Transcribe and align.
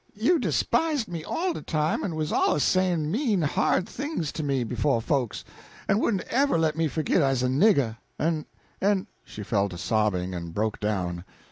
You 0.15 0.39
despised 0.39 1.07
me 1.07 1.23
all 1.23 1.53
de 1.53 1.61
time, 1.61 2.03
en 2.03 2.15
was 2.15 2.31
al'ays 2.33 2.63
sayin' 2.63 3.11
mean 3.11 3.43
hard 3.43 3.87
things 3.87 4.31
to 4.31 4.41
me 4.41 4.63
befo' 4.63 4.99
folks, 4.99 5.45
en 5.87 5.99
wouldn't 5.99 6.23
ever 6.23 6.57
let 6.57 6.75
me 6.75 6.87
forgit 6.87 7.21
I's 7.21 7.43
a 7.43 7.47
nigger 7.47 7.97
en 8.17 8.47
en" 8.81 9.05
She 9.31 9.43
fell 9.43 9.69
to 9.69 9.77
sobbing, 9.77 10.33
and 10.33 10.55
broke 10.55 10.79
down. 10.79 11.23